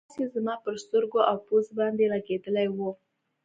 [0.07, 2.77] لاس یې زما پر سترګو او پوزې باندې لګېدلی و.